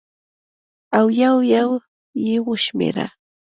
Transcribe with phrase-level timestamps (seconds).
[0.97, 1.69] او یو یو
[2.25, 3.07] یې وشمېره